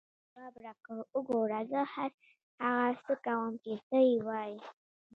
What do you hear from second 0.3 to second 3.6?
ځواب راکړ: وګوره، زه هر هغه څه کوم